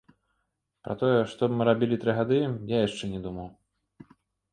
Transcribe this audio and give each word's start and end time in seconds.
Пра 0.85 0.95
тое, 1.01 1.19
што 1.33 1.49
б 1.51 1.59
мы 1.59 1.67
рабілі 1.69 1.99
тры 2.05 2.11
гады, 2.21 2.39
я 2.73 2.79
яшчэ 2.87 3.11
не 3.13 3.19
думаў. 3.27 3.47